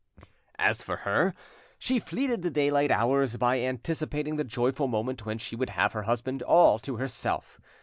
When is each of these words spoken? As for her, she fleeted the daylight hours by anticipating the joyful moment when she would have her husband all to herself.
As 0.57 0.81
for 0.81 0.97
her, 1.05 1.35
she 1.77 1.99
fleeted 1.99 2.41
the 2.41 2.49
daylight 2.49 2.89
hours 2.89 3.37
by 3.37 3.59
anticipating 3.61 4.35
the 4.35 4.43
joyful 4.43 4.87
moment 4.87 5.27
when 5.27 5.37
she 5.37 5.55
would 5.55 5.69
have 5.69 5.93
her 5.93 6.01
husband 6.09 6.41
all 6.41 6.79
to 6.79 6.95
herself. 6.95 7.61